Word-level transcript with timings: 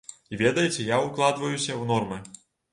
І 0.35 0.39
ведаеце, 0.43 0.79
я 0.87 0.97
ўкладваюся 1.05 1.61
ў 1.61 1.83
нормы. 1.95 2.21